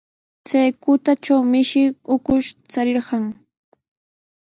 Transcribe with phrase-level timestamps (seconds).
[0.47, 1.83] Chay kutatraw mishi
[2.15, 3.25] ukush charirqun.